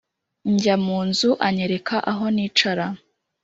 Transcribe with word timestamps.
Njya 0.51 0.75
mu 0.85 0.97
nzu 1.07 1.29
anyereka 1.47 1.95
aho 2.11 2.25
nicara 2.35 2.85